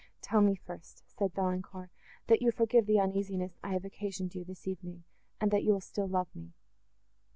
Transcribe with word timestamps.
—"Tell 0.23 0.41
me 0.41 0.55
first," 0.55 1.03
said 1.15 1.35
Valancourt, 1.35 1.91
"that 2.25 2.41
you 2.41 2.49
forgive 2.51 2.87
the 2.87 2.97
uneasiness 2.99 3.59
I 3.63 3.73
have 3.73 3.85
occasioned 3.85 4.33
you, 4.33 4.43
this 4.43 4.67
evening, 4.67 5.03
and 5.39 5.51
that 5.51 5.63
you 5.63 5.73
will 5.73 5.79
still 5.79 6.07
love 6.07 6.35
me." 6.35 6.53